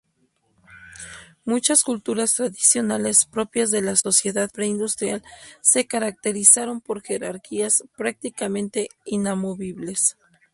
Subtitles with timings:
[1.45, 5.21] Muchas culturas tradicionales propias de la sociedad preindustrial
[5.61, 10.17] se caracterizaron por jerarquías prácticamente inamovibles.